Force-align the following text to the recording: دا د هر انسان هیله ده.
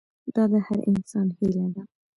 دا 0.35 0.43
د 0.51 0.53
هر 0.67 0.79
انسان 0.89 1.27
هیله 1.37 1.67
ده. 1.73 1.83